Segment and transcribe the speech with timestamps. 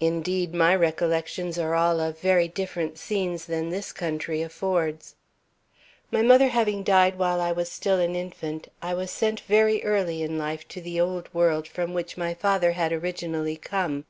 [0.00, 5.16] Indeed, my recollections are all of very different scenes than this country affords.
[6.10, 10.22] My mother having died while I was still an infant, I was sent very early
[10.22, 14.06] in life to the Old World, from which my father had originally come.